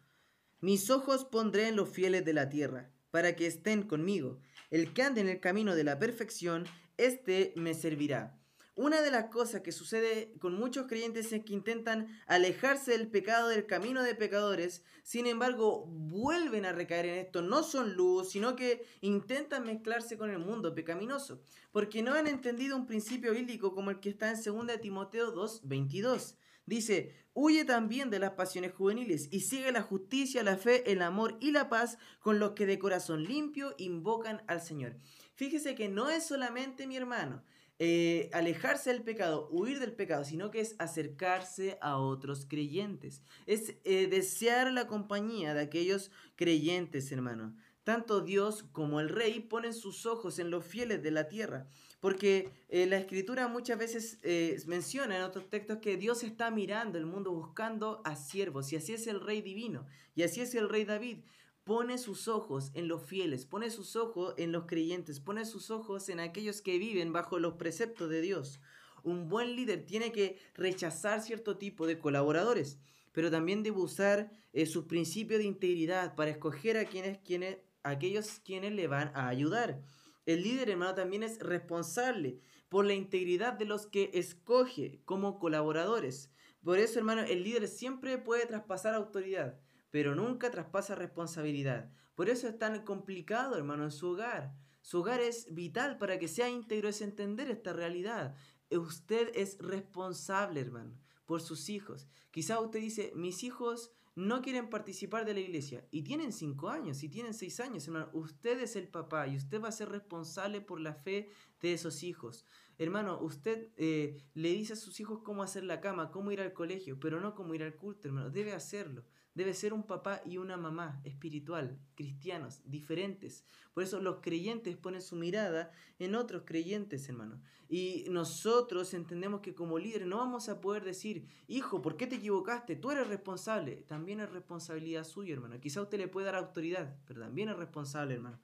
[0.59, 4.39] Mis ojos pondré en los fieles de la tierra, para que estén conmigo.
[4.71, 6.65] El que ande en el camino de la perfección,
[6.97, 8.40] éste me servirá.
[8.81, 13.47] Una de las cosas que sucede con muchos creyentes es que intentan alejarse del pecado,
[13.47, 18.55] del camino de pecadores, sin embargo vuelven a recaer en esto, no son luz, sino
[18.55, 23.91] que intentan mezclarse con el mundo pecaminoso, porque no han entendido un principio bíblico como
[23.91, 26.37] el que está en 2 Timoteo 2, 22.
[26.65, 31.37] Dice, huye también de las pasiones juveniles y sigue la justicia, la fe, el amor
[31.39, 34.97] y la paz con los que de corazón limpio invocan al Señor.
[35.35, 37.43] Fíjese que no es solamente mi hermano,
[37.83, 43.23] eh, alejarse del pecado, huir del pecado, sino que es acercarse a otros creyentes.
[43.47, 47.55] Es eh, desear la compañía de aquellos creyentes, hermano.
[47.83, 52.51] Tanto Dios como el rey ponen sus ojos en los fieles de la tierra, porque
[52.69, 54.19] eh, la escritura muchas veces
[54.67, 58.93] menciona en otros textos que Dios está mirando el mundo buscando a siervos, y así
[58.93, 61.17] es el rey divino, y así es el rey David
[61.63, 66.09] pone sus ojos en los fieles, pone sus ojos en los creyentes, pone sus ojos
[66.09, 68.59] en aquellos que viven bajo los preceptos de Dios.
[69.03, 72.79] Un buen líder tiene que rechazar cierto tipo de colaboradores,
[73.11, 78.39] pero también debe usar eh, su principio de integridad para escoger a quienes, quienes, aquellos
[78.43, 79.81] quienes le van a ayudar.
[80.25, 86.31] El líder, hermano, también es responsable por la integridad de los que escoge como colaboradores.
[86.63, 89.59] Por eso, hermano, el líder siempre puede traspasar autoridad
[89.91, 91.91] pero nunca traspasa responsabilidad.
[92.15, 94.55] Por eso es tan complicado, hermano, en su hogar.
[94.81, 98.35] Su hogar es vital para que sea íntegro, es entender esta realidad.
[98.71, 102.07] Usted es responsable, hermano, por sus hijos.
[102.31, 107.01] Quizá usted dice, mis hijos no quieren participar de la iglesia y tienen cinco años
[107.03, 108.09] y tienen seis años, hermano.
[108.13, 111.29] Usted es el papá y usted va a ser responsable por la fe
[111.61, 112.45] de esos hijos.
[112.81, 116.53] Hermano, usted eh, le dice a sus hijos cómo hacer la cama, cómo ir al
[116.53, 118.29] colegio, pero no cómo ir al culto, hermano.
[118.29, 123.45] Debe hacerlo debe ser un papá y una mamá espiritual, cristianos, diferentes.
[123.73, 127.41] Por eso los creyentes ponen su mirada en otros creyentes, hermano.
[127.69, 132.17] Y nosotros entendemos que como líderes no vamos a poder decir, hijo, ¿por qué te
[132.17, 132.75] equivocaste?
[132.75, 133.77] Tú eres responsable.
[133.87, 135.59] También es responsabilidad suya, hermano.
[135.61, 138.41] Quizá usted le puede dar autoridad, pero también es responsable, hermano.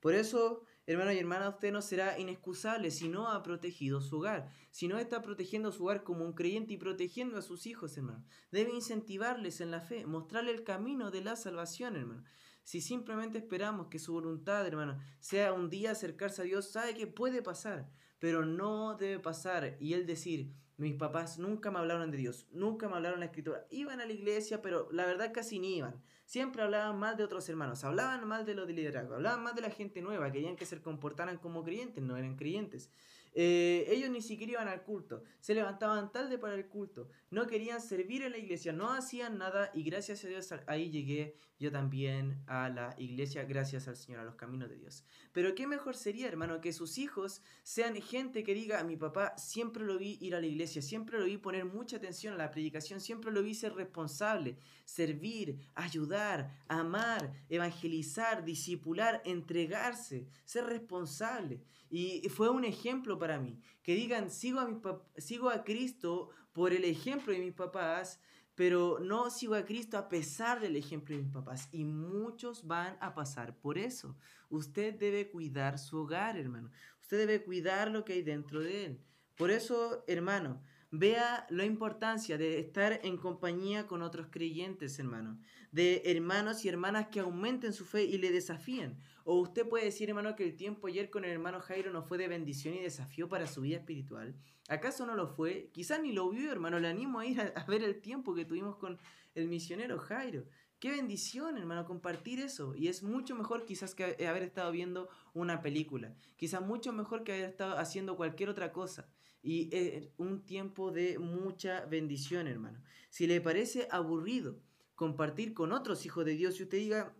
[0.00, 4.50] Por eso Hermano y hermana, usted no será inexcusable si no ha protegido su hogar,
[4.70, 8.24] si no está protegiendo su hogar como un creyente y protegiendo a sus hijos, hermano.
[8.50, 12.24] Debe incentivarles en la fe, mostrarle el camino de la salvación, hermano.
[12.64, 17.06] Si simplemente esperamos que su voluntad, hermano, sea un día acercarse a Dios, sabe que
[17.06, 19.76] puede pasar, pero no debe pasar.
[19.80, 23.30] Y él decir, mis papás nunca me hablaron de Dios, nunca me hablaron de la
[23.30, 23.66] escritura.
[23.68, 26.02] Iban a la iglesia, pero la verdad casi ni iban.
[26.28, 29.62] Siempre hablaban mal de otros hermanos, hablaban mal de los de liderazgo, hablaban mal de
[29.62, 32.90] la gente nueva, querían que se comportaran como creyentes, no eran creyentes.
[33.34, 37.80] Eh, ellos ni siquiera iban al culto, se levantaban tarde para el culto, no querían
[37.80, 42.40] servir en la iglesia, no hacían nada y gracias a Dios ahí llegué yo también
[42.46, 45.04] a la iglesia, gracias al Señor, a los caminos de Dios.
[45.32, 49.36] Pero qué mejor sería, hermano, que sus hijos sean gente que diga, a mi papá
[49.36, 52.50] siempre lo vi ir a la iglesia, siempre lo vi poner mucha atención a la
[52.52, 61.60] predicación, siempre lo vi ser responsable, servir, ayudar, amar, evangelizar, discipular, entregarse, ser responsable.
[61.90, 63.60] Y fue un ejemplo para mí.
[63.82, 64.80] Que digan, sigo a, mi
[65.16, 68.20] sigo a Cristo por el ejemplo de mis papás,
[68.54, 71.68] pero no sigo a Cristo a pesar del ejemplo de mis papás.
[71.70, 74.16] Y muchos van a pasar por eso.
[74.50, 76.70] Usted debe cuidar su hogar, hermano.
[77.00, 79.00] Usted debe cuidar lo que hay dentro de él.
[79.36, 85.38] Por eso, hermano, vea la importancia de estar en compañía con otros creyentes, hermano.
[85.70, 88.98] De hermanos y hermanas que aumenten su fe y le desafíen.
[89.24, 92.16] O usted puede decir, hermano, que el tiempo ayer con el hermano Jairo no fue
[92.16, 94.34] de bendición y desafío para su vida espiritual.
[94.68, 95.70] ¿Acaso no lo fue?
[95.72, 96.78] Quizás ni lo vio, hermano.
[96.78, 98.98] Le animo a ir a, ver el tiempo que tuvimos con
[99.34, 100.46] el misionero Jairo.
[100.78, 102.74] Qué bendición, hermano, compartir eso.
[102.74, 106.14] Y es mucho mejor quizás que haber estado viendo una película.
[106.36, 109.08] Quizás mucho mejor que haber estado haciendo cualquier otra cosa.
[109.42, 112.82] Y es un tiempo de mucha bendición, hermano.
[113.10, 114.60] Si le parece aburrido
[114.94, 117.16] compartir con otros hijos de Dios y usted diga,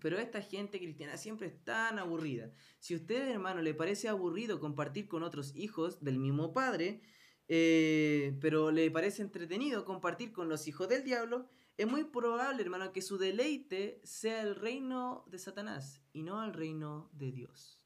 [0.00, 2.50] pero esta gente cristiana siempre es tan aburrida.
[2.78, 7.02] Si a usted, hermano, le parece aburrido compartir con otros hijos del mismo padre,
[7.48, 12.92] eh, pero le parece entretenido compartir con los hijos del diablo, es muy probable, hermano,
[12.92, 17.81] que su deleite sea el reino de Satanás y no el reino de Dios.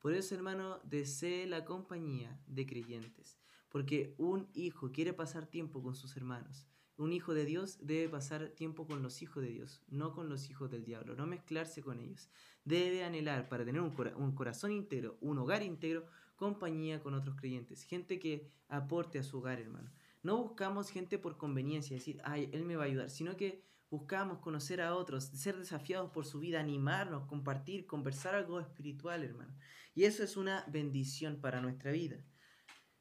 [0.00, 5.94] Por eso, hermano, desee la compañía de creyentes, porque un hijo quiere pasar tiempo con
[5.94, 6.66] sus hermanos.
[6.96, 10.50] Un hijo de Dios debe pasar tiempo con los hijos de Dios, no con los
[10.50, 12.30] hijos del diablo, no mezclarse con ellos.
[12.64, 17.82] Debe anhelar para tener un, un corazón íntegro, un hogar íntegro, compañía con otros creyentes,
[17.84, 19.90] gente que aporte a su hogar, hermano.
[20.22, 24.38] No buscamos gente por conveniencia, decir, ay, él me va a ayudar, sino que buscamos
[24.38, 29.54] conocer a otros, ser desafiados por su vida, animarnos, compartir, conversar algo espiritual, hermano.
[29.94, 32.24] Y eso es una bendición para nuestra vida.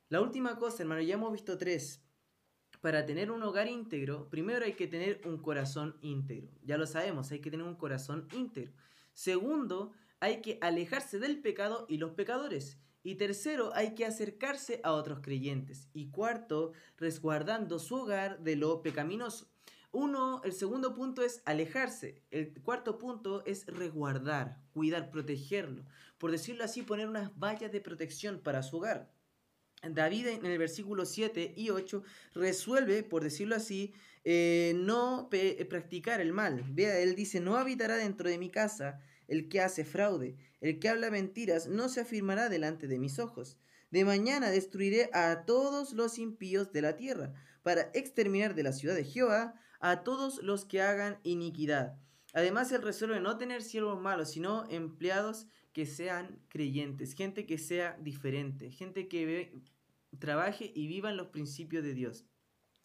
[0.09, 2.03] La última cosa, hermano, ya hemos visto tres.
[2.81, 6.49] Para tener un hogar íntegro, primero hay que tener un corazón íntegro.
[6.63, 8.73] Ya lo sabemos, hay que tener un corazón íntegro.
[9.13, 12.79] Segundo, hay que alejarse del pecado y los pecadores.
[13.03, 15.89] Y tercero, hay que acercarse a otros creyentes.
[15.93, 19.51] Y cuarto, resguardando su hogar de lo pecaminoso.
[19.91, 22.21] Uno, el segundo punto es alejarse.
[22.29, 25.85] El cuarto punto es resguardar, cuidar, protegerlo.
[26.19, 29.11] Por decirlo así, poner unas vallas de protección para su hogar.
[29.81, 32.03] David en el versículo 7 y 8
[32.35, 33.93] resuelve, por decirlo así,
[34.25, 35.29] eh, no
[35.69, 36.63] practicar el mal.
[36.69, 40.89] Vea, él dice, no habitará dentro de mi casa el que hace fraude, el que
[40.89, 43.57] habla mentiras, no se afirmará delante de mis ojos.
[43.89, 48.95] De mañana destruiré a todos los impíos de la tierra, para exterminar de la ciudad
[48.95, 51.97] de Jehová a todos los que hagan iniquidad.
[52.33, 57.97] Además, él resuelve no tener siervos malos, sino empleados que sean creyentes, gente que sea
[58.01, 59.53] diferente, gente que
[60.19, 62.25] trabaje y viva en los principios de Dios.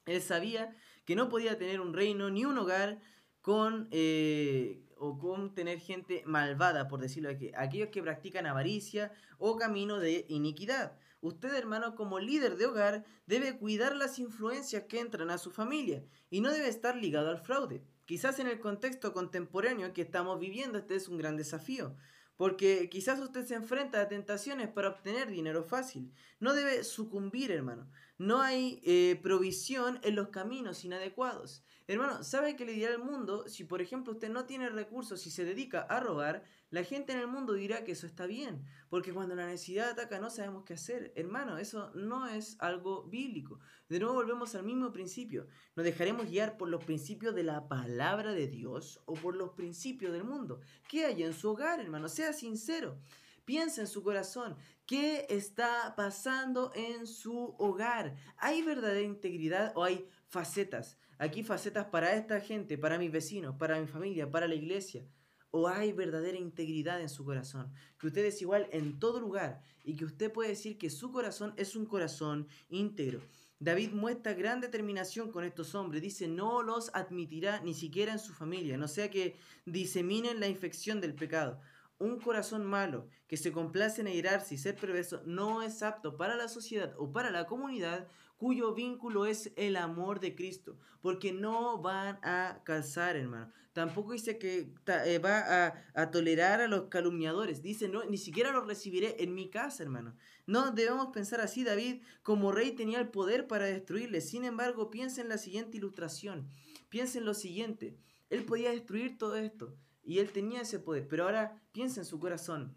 [0.07, 3.00] Él sabía que no podía tener un reino ni un hogar
[3.40, 9.57] con eh, o con tener gente malvada, por decirlo aquí, aquellos que practican avaricia o
[9.57, 10.98] camino de iniquidad.
[11.24, 16.04] Usted, hermano, como líder de hogar, debe cuidar las influencias que entran a su familia
[16.28, 17.82] y no debe estar ligado al fraude.
[18.04, 21.96] Quizás en el contexto contemporáneo que estamos viviendo este es un gran desafío,
[22.37, 26.12] porque quizás usted se enfrenta a tentaciones para obtener dinero fácil.
[26.40, 27.88] No debe sucumbir, hermano.
[28.18, 31.64] No hay eh, provisión en los caminos inadecuados.
[31.87, 35.30] Hermano, ¿sabe qué le dirá al mundo si, por ejemplo, usted no tiene recursos y
[35.30, 36.44] se dedica a robar?
[36.74, 40.18] La gente en el mundo dirá que eso está bien, porque cuando la necesidad ataca
[40.18, 41.12] no sabemos qué hacer.
[41.14, 43.60] Hermano, eso no es algo bíblico.
[43.88, 45.46] De nuevo volvemos al mismo principio.
[45.76, 50.12] ¿Nos dejaremos guiar por los principios de la palabra de Dios o por los principios
[50.12, 50.62] del mundo?
[50.88, 52.08] ¿Qué hay en su hogar, hermano?
[52.08, 52.98] Sea sincero.
[53.44, 54.56] Piensa en su corazón.
[54.84, 58.16] ¿Qué está pasando en su hogar?
[58.37, 60.98] ¿Hay verdadera integridad o hay facetas?
[61.18, 65.06] Aquí facetas para esta gente, para mis vecinos, para mi familia, para la iglesia
[65.56, 69.94] o hay verdadera integridad en su corazón, que usted es igual en todo lugar y
[69.94, 73.20] que usted puede decir que su corazón es un corazón íntegro.
[73.60, 76.02] David muestra gran determinación con estos hombres.
[76.02, 81.00] Dice, no los admitirá ni siquiera en su familia, no sea que diseminen la infección
[81.00, 81.60] del pecado.
[81.98, 86.34] Un corazón malo que se complace en airarse y ser perverso no es apto para
[86.34, 88.08] la sociedad o para la comunidad
[88.44, 93.50] cuyo vínculo es el amor de Cristo, porque no van a calzar, hermano.
[93.72, 97.62] Tampoco dice que eh, va a, tolerar a los calumniadores.
[97.62, 100.14] Dice, no, ni siquiera los recibiré en mi casa, hermano.
[100.46, 101.64] No debemos pensar así.
[101.64, 104.20] David, como rey, tenía el poder para destruirle.
[104.20, 106.46] Sin embargo, piensa en la siguiente ilustración.
[106.90, 107.96] Piensa en lo siguiente.
[108.28, 109.74] Él podía destruir todo esto.
[110.02, 111.09] Y él tenía ese poder.
[111.09, 112.76] Pero ahora piensa en su corazón.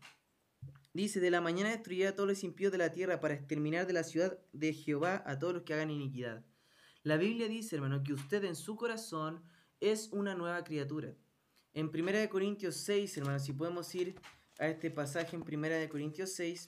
[0.97, 3.93] Dice, de la mañana destruirá a todos los impíos de la tierra para exterminar de
[3.93, 6.43] la ciudad de Jehová a todos los que hagan iniquidad.
[7.03, 9.43] La Biblia dice, hermano, que usted en su corazón
[9.79, 11.13] es una nueva criatura.
[11.75, 14.19] En 1 Corintios 6, hermanos, si podemos ir
[14.57, 16.67] a este pasaje en 1 Corintios 6,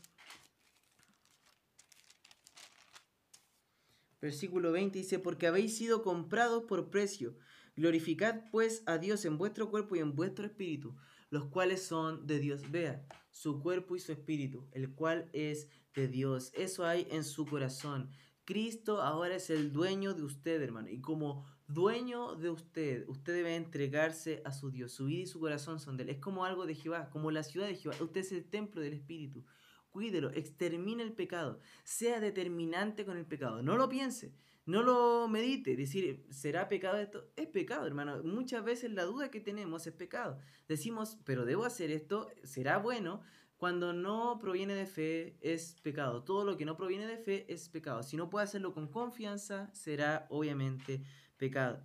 [4.21, 7.35] versículo 20 dice, porque habéis sido comprados por precio.
[7.75, 10.95] Glorificad pues a Dios en vuestro cuerpo y en vuestro espíritu,
[11.31, 12.69] los cuales son de Dios.
[12.69, 16.51] Vea, su cuerpo y su espíritu, el cual es de Dios.
[16.55, 18.09] Eso hay en su corazón.
[18.45, 20.89] Cristo ahora es el dueño de usted, hermano.
[20.89, 24.91] Y como dueño de usted, usted debe entregarse a su Dios.
[24.91, 26.09] Su vida y su corazón son de él.
[26.09, 27.95] Es como algo de Jehová, como la ciudad de Jehová.
[28.01, 29.45] Usted es el templo del Espíritu.
[29.89, 31.59] Cuídelo, extermine el pecado.
[31.83, 33.61] Sea determinante con el pecado.
[33.61, 34.33] No lo piense.
[34.69, 37.31] No lo medite, decir, ¿será pecado esto?
[37.35, 38.21] Es pecado, hermano.
[38.21, 40.37] Muchas veces la duda que tenemos es pecado.
[40.67, 43.21] Decimos, pero debo hacer esto, ¿será bueno?
[43.57, 46.23] Cuando no proviene de fe es pecado.
[46.23, 48.03] Todo lo que no proviene de fe es pecado.
[48.03, 51.01] Si no puede hacerlo con confianza, será obviamente
[51.37, 51.81] pecado.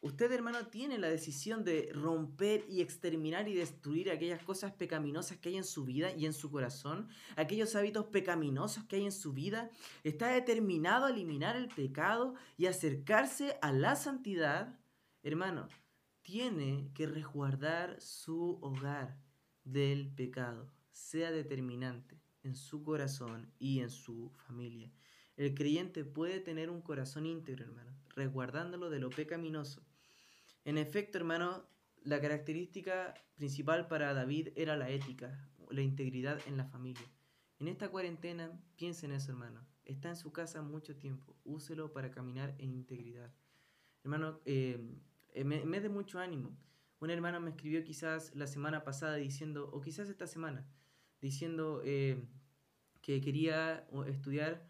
[0.00, 5.48] Usted, hermano, tiene la decisión de romper y exterminar y destruir aquellas cosas pecaminosas que
[5.48, 9.32] hay en su vida y en su corazón, aquellos hábitos pecaminosos que hay en su
[9.32, 9.70] vida.
[10.04, 14.78] Está determinado a eliminar el pecado y acercarse a la santidad.
[15.24, 15.66] Hermano,
[16.22, 19.18] tiene que resguardar su hogar
[19.64, 20.70] del pecado.
[20.92, 24.92] Sea determinante en su corazón y en su familia.
[25.36, 29.87] El creyente puede tener un corazón íntegro, hermano, resguardándolo de lo pecaminoso.
[30.64, 31.68] En efecto, hermano,
[32.02, 37.06] la característica principal para David era la ética, la integridad en la familia.
[37.58, 39.66] En esta cuarentena, piense en eso, hermano.
[39.84, 41.36] Está en su casa mucho tiempo.
[41.44, 43.32] Úselo para caminar en integridad.
[44.04, 44.78] Hermano, eh,
[45.44, 46.56] me, de mucho ánimo.
[47.00, 50.68] Un hermano me escribió quizás la semana pasada diciendo, o quizás esta semana,
[51.20, 52.22] diciendo eh,
[53.00, 54.66] que quería estudiar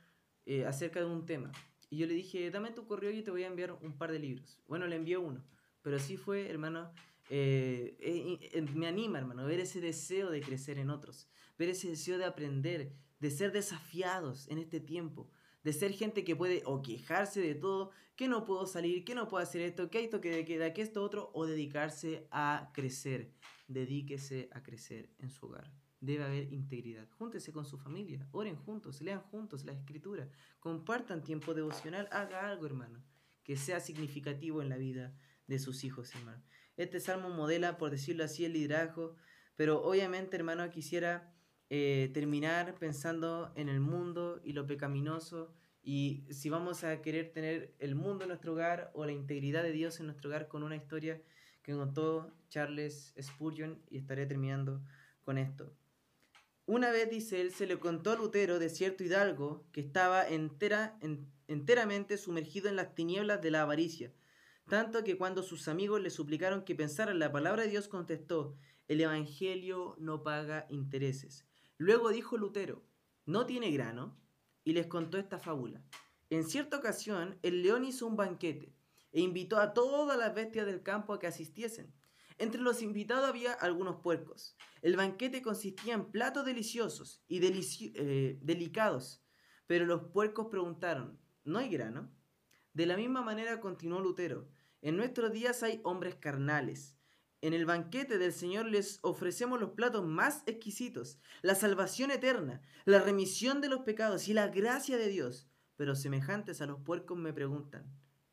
[0.46, 1.52] eh, acerca de un tema.
[1.90, 4.18] Y yo le dije, dame tu correo y te voy a enviar un par de
[4.18, 4.60] libros.
[4.66, 5.44] Bueno, le envié uno,
[5.88, 6.92] pero sí fue, hermano,
[7.30, 12.18] eh, eh, me anima, hermano, ver ese deseo de crecer en otros, ver ese deseo
[12.18, 15.30] de aprender, de ser desafiados en este tiempo,
[15.64, 19.28] de ser gente que puede o quejarse de todo, que no puedo salir, que no
[19.28, 23.32] puedo hacer esto, que hay toque de queda, que esto otro, o dedicarse a crecer.
[23.66, 27.08] Dedíquese a crecer en su hogar debe haber integridad.
[27.18, 30.28] Júntese con su familia, oren juntos, lean juntos la escritura,
[30.60, 33.02] compartan tiempo devocional, haga algo, hermano,
[33.42, 35.16] que sea significativo en la vida
[35.48, 36.42] de sus hijos, hermano.
[36.76, 39.16] Este salmo modela, por decirlo así, el liderazgo,
[39.56, 41.34] pero obviamente, hermano, quisiera
[41.70, 47.74] eh, terminar pensando en el mundo y lo pecaminoso y si vamos a querer tener
[47.78, 50.76] el mundo en nuestro hogar o la integridad de Dios en nuestro hogar con una
[50.76, 51.20] historia
[51.62, 54.82] que contó Charles Spurgeon y estaré terminando
[55.24, 55.74] con esto.
[56.66, 60.98] Una vez, dice él, se le contó a Lutero de cierto hidalgo que estaba entera,
[61.46, 64.12] enteramente sumergido en las tinieblas de la avaricia,
[64.68, 68.56] tanto que cuando sus amigos le suplicaron que pensara en la palabra de Dios, contestó,
[68.86, 71.46] el Evangelio no paga intereses.
[71.76, 72.84] Luego dijo Lutero,
[73.26, 74.16] no tiene grano,
[74.64, 75.82] y les contó esta fábula.
[76.30, 78.74] En cierta ocasión, el león hizo un banquete
[79.12, 81.94] e invitó a todas las bestias del campo a que asistiesen.
[82.36, 84.56] Entre los invitados había algunos puercos.
[84.82, 89.24] El banquete consistía en platos deliciosos y eh, delicados,
[89.66, 92.12] pero los puercos preguntaron, ¿no hay grano?
[92.74, 94.48] De la misma manera continuó Lutero,
[94.82, 96.94] en nuestros días hay hombres carnales.
[97.40, 103.00] En el banquete del Señor les ofrecemos los platos más exquisitos, la salvación eterna, la
[103.00, 105.48] remisión de los pecados y la gracia de Dios.
[105.76, 107.86] Pero semejantes a los puercos me preguntan,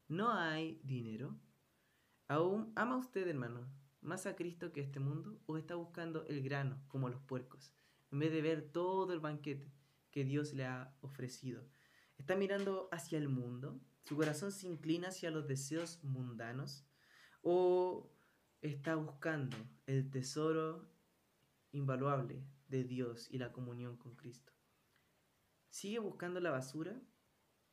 [0.08, 1.38] ¿no hay dinero?
[2.28, 3.70] ¿Aún ama usted, hermano,
[4.02, 7.72] más a Cristo que este mundo o está buscando el grano como los puercos,
[8.12, 9.72] en vez de ver todo el banquete
[10.10, 11.64] que Dios le ha ofrecido?
[12.18, 13.80] ¿Está mirando hacia el mundo?
[14.08, 16.86] ¿Su corazón se inclina hacia los deseos mundanos?
[17.42, 18.12] ¿O
[18.62, 20.88] está buscando el tesoro
[21.72, 24.54] invaluable de Dios y la comunión con Cristo?
[25.70, 27.02] ¿Sigue buscando la basura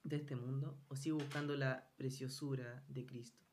[0.04, 3.44] de este mundo o sigue buscando la preciosura de Cristo?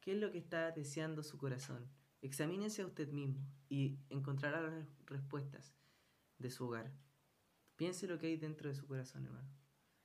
[0.00, 1.90] ¿Qué es lo que está deseando su corazón?
[2.22, 5.74] Examínese a usted mismo y encontrará las respuestas
[6.38, 6.90] de su hogar.
[7.76, 9.50] Piense lo que hay dentro de su corazón, hermano.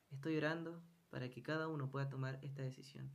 [0.09, 3.11] Estoy orando para que cada uno pueda tomar esta decisión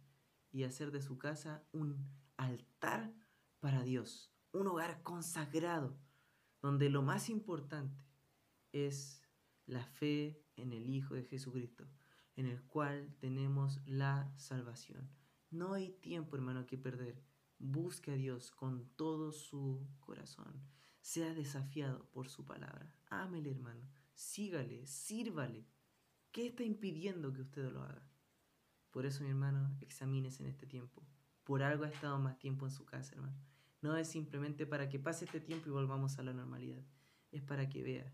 [0.51, 3.12] y hacer de su casa un altar
[3.61, 5.97] para Dios, un hogar consagrado,
[6.62, 8.05] donde lo más importante
[8.72, 9.22] es
[9.66, 11.88] la fe en el Hijo de Jesucristo,
[12.36, 15.11] en el cual tenemos la salvación.
[15.51, 17.22] No hay tiempo, hermano, que perder.
[17.59, 20.62] Busque a Dios con todo su corazón.
[21.01, 22.92] Sea desafiado por su palabra.
[23.07, 23.88] Ámele, hermano.
[24.14, 25.66] Sígale, sírvale.
[26.35, 28.11] ¿Qué está impidiendo que usted lo haga?
[28.91, 31.07] Por eso, mi hermano, examínese en este tiempo.
[31.45, 33.39] Por algo ha estado más tiempo en su casa, hermano.
[33.82, 36.82] No es simplemente para que pase este tiempo y volvamos a la normalidad.
[37.30, 38.12] Es para que vea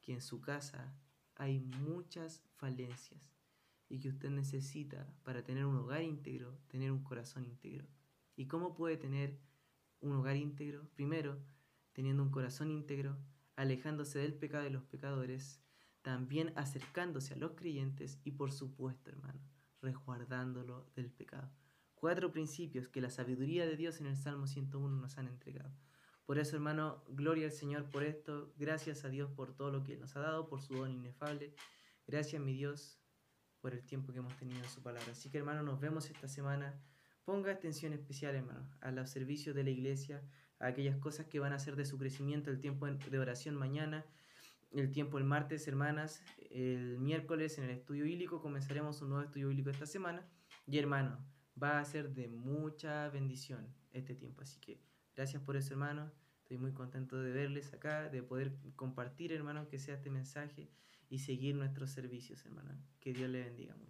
[0.00, 0.96] que en su casa
[1.34, 3.34] hay muchas falencias
[3.88, 7.88] y que usted necesita para tener un hogar íntegro, tener un corazón íntegro.
[8.36, 9.40] ¿Y cómo puede tener
[9.98, 10.88] un hogar íntegro?
[10.94, 11.42] Primero,
[11.94, 13.18] teniendo un corazón íntegro,
[13.56, 15.65] alejándose del pecado de los pecadores,
[16.06, 19.40] también acercándose a los creyentes y por supuesto, hermano,
[19.82, 21.50] resguardándolo del pecado.
[21.96, 25.74] Cuatro principios que la sabiduría de Dios en el Salmo 101 nos han entregado.
[26.24, 28.54] Por eso, hermano, gloria al Señor por esto.
[28.56, 31.52] Gracias a Dios por todo lo que nos ha dado, por su don inefable.
[32.06, 33.00] Gracias, mi Dios,
[33.60, 35.10] por el tiempo que hemos tenido en su palabra.
[35.10, 36.80] Así que, hermano, nos vemos esta semana.
[37.24, 40.22] Ponga atención especial, hermano, a los servicios de la iglesia,
[40.60, 44.06] a aquellas cosas que van a ser de su crecimiento, el tiempo de oración mañana,
[44.72, 49.48] el tiempo el martes, hermanas, el miércoles en el estudio bíblico comenzaremos un nuevo estudio
[49.48, 50.26] bíblico esta semana.
[50.66, 51.18] Y hermano,
[51.60, 54.42] va a ser de mucha bendición este tiempo.
[54.42, 54.80] Así que
[55.14, 56.12] gracias por eso, hermanos.
[56.42, 60.70] Estoy muy contento de verles acá, de poder compartir, hermanos, que sea este mensaje
[61.08, 62.76] y seguir nuestros servicios, hermanos.
[63.00, 63.84] Que Dios les bendiga mucho.